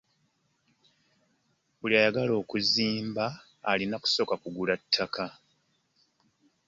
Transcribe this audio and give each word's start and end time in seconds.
Buli 1.79 1.95
agagala 1.97 2.33
okuzimba 2.41 3.25
alina 3.71 3.95
kusooka 4.03 4.33
kugula 4.41 4.73
ttaka. 4.81 5.25